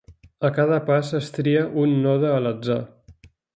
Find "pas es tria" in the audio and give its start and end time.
0.87-1.63